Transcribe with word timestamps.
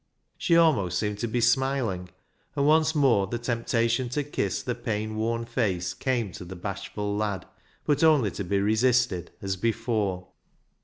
She 0.35 0.57
almost 0.57 0.97
seemed 0.97 1.19
to 1.19 1.27
be 1.27 1.41
smiling, 1.41 2.09
and 2.55 2.65
once 2.65 2.95
more 2.95 3.27
the 3.27 3.37
temptation 3.37 4.09
to 4.09 4.23
kiss 4.23 4.63
the 4.63 4.73
pain 4.73 5.15
worn 5.15 5.45
face 5.45 5.93
came 5.93 6.31
to 6.31 6.43
the 6.43 6.55
bashful 6.55 7.15
lad, 7.15 7.45
but 7.85 8.03
only 8.03 8.31
to 8.31 8.43
be 8.43 8.59
resisted, 8.59 9.29
as 9.43 9.55
before. 9.57 10.29